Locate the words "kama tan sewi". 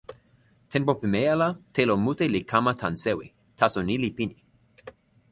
2.51-3.27